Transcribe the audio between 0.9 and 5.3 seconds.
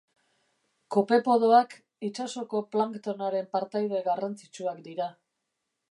Kopepodoak itsasoko planktonaren partaide garrantzitsuak dira